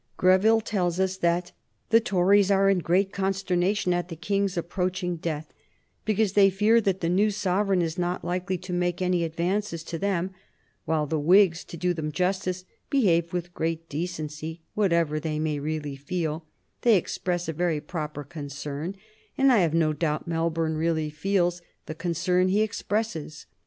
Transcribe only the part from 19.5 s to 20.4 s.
I have no doubt